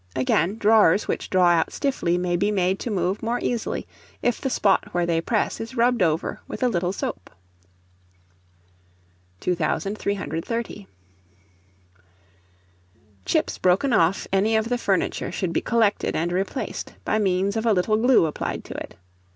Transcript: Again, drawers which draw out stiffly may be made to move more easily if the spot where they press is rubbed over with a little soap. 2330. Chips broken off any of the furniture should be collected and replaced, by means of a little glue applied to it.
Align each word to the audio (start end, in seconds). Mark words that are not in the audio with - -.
Again, 0.15 0.57
drawers 0.57 1.07
which 1.07 1.29
draw 1.29 1.49
out 1.49 1.71
stiffly 1.71 2.17
may 2.17 2.35
be 2.35 2.49
made 2.49 2.79
to 2.79 2.89
move 2.89 3.21
more 3.21 3.37
easily 3.39 3.85
if 4.23 4.41
the 4.41 4.49
spot 4.49 4.91
where 4.95 5.05
they 5.05 5.21
press 5.21 5.61
is 5.61 5.75
rubbed 5.77 6.01
over 6.01 6.39
with 6.47 6.63
a 6.63 6.67
little 6.67 6.91
soap. 6.91 7.29
2330. 9.41 10.87
Chips 13.25 13.59
broken 13.59 13.93
off 13.93 14.25
any 14.33 14.55
of 14.55 14.69
the 14.69 14.79
furniture 14.79 15.31
should 15.31 15.53
be 15.53 15.61
collected 15.61 16.15
and 16.15 16.31
replaced, 16.31 16.95
by 17.05 17.19
means 17.19 17.55
of 17.55 17.67
a 17.67 17.71
little 17.71 17.97
glue 17.97 18.25
applied 18.25 18.63
to 18.63 18.73
it. 18.73 18.95